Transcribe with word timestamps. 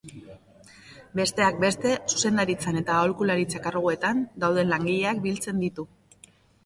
Besteak 1.19 1.59
beste, 1.63 1.91
zuzendaritzan 2.15 2.79
eta 2.81 2.97
aholkularitza 3.01 3.61
karguetan 3.67 4.23
dauden 4.45 4.73
langileak 4.75 5.21
biltzen 5.27 5.63
ditu. 5.67 5.87